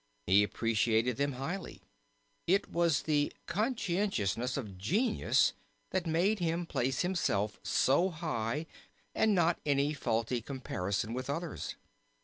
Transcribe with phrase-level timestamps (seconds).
[0.25, 1.83] He appreciated them highly.
[2.47, 5.53] It was the consciousness of genius
[5.91, 8.65] that made him place himself so high
[9.13, 11.75] and not any faulty comparison with others.